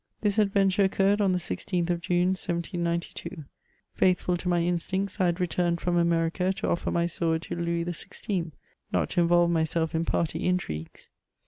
[0.21, 3.45] This adventure occurred on the 16th of June, 1792.
[3.93, 7.85] Faithful to my instincts, I had returned from America to offer my sword to Louis
[7.85, 8.51] XVI.,
[8.91, 11.11] not to involve myself in party intrigues.